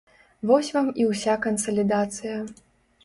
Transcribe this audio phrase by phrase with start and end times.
[0.51, 2.41] Вось вам і ўся кансалідацыя.